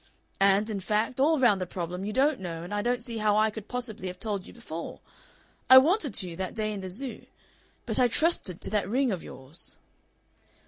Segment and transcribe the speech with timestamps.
[0.39, 3.37] And, in fact, all round the problem you don't know and I don't see how
[3.37, 4.99] I could possibly have told you before.
[5.69, 7.27] I wanted to, that day in the Zoo.
[7.85, 9.75] But I trusted to that ring of yours."